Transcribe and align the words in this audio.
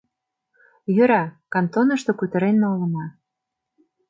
Йӧра, 0.95 1.23
кантонышто 1.53 2.11
кутырен 2.19 2.55
налына. 2.63 3.05